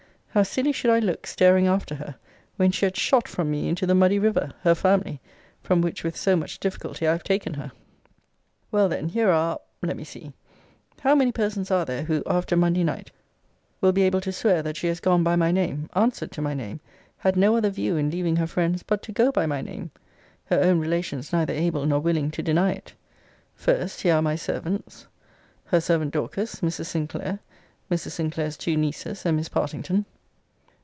How 0.33 0.43
silly 0.43 0.71
should 0.71 0.91
I 0.91 0.99
look, 0.99 1.27
staring 1.27 1.67
after 1.67 1.95
her, 1.95 2.15
when 2.55 2.71
she 2.71 2.85
had 2.85 2.95
shot 2.95 3.27
from 3.27 3.51
me 3.51 3.67
into 3.67 3.85
the 3.85 3.93
muddy 3.93 4.17
river, 4.17 4.53
her 4.61 4.73
family, 4.73 5.19
from 5.61 5.81
which 5.81 6.05
with 6.05 6.15
so 6.15 6.37
much 6.37 6.57
difficulty 6.57 7.05
I 7.05 7.11
have 7.11 7.23
taken 7.25 7.55
her! 7.55 7.73
Well 8.71 8.87
then, 8.87 9.09
here 9.09 9.27
are 9.29 9.59
let 9.81 9.97
me 9.97 10.05
see 10.05 10.31
How 11.01 11.15
many 11.15 11.33
persons 11.33 11.69
are 11.69 11.83
there 11.83 12.03
who, 12.03 12.23
after 12.25 12.55
Monday 12.55 12.85
night, 12.85 13.11
will 13.81 13.91
be 13.91 14.03
able 14.03 14.21
to 14.21 14.31
swear 14.31 14.61
that 14.63 14.77
she 14.77 14.87
has 14.87 15.01
gone 15.01 15.21
by 15.21 15.35
my 15.35 15.51
name, 15.51 15.89
answered 15.97 16.31
to 16.31 16.41
my 16.41 16.53
name, 16.53 16.79
had 17.17 17.35
no 17.35 17.57
other 17.57 17.69
view 17.69 17.97
in 17.97 18.09
leaving 18.09 18.37
her 18.37 18.47
friends 18.47 18.83
but 18.83 19.03
to 19.03 19.11
go 19.11 19.33
by 19.33 19.45
my 19.45 19.59
name? 19.59 19.91
her 20.45 20.61
own 20.61 20.79
relations 20.79 21.33
neither 21.33 21.51
able 21.53 21.85
nor 21.85 21.99
willing 21.99 22.31
to 22.31 22.41
deny 22.41 22.71
it. 22.71 22.93
First, 23.53 24.03
here 24.03 24.15
are 24.15 24.21
my 24.21 24.37
servants, 24.37 25.07
her 25.65 25.81
servant, 25.81 26.13
Dorcas, 26.13 26.61
Mrs. 26.61 26.85
Sinclair, 26.85 27.39
Mrs. 27.91 28.11
Sinclair's 28.11 28.55
two 28.55 28.77
nieces, 28.77 29.25
and 29.25 29.35
Miss 29.35 29.49
Partington. 29.49 30.05